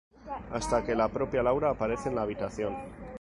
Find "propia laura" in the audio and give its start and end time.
1.09-1.69